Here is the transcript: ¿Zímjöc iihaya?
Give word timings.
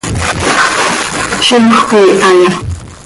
¿Zímjöc 1.45 1.89
iihaya? 1.99 2.49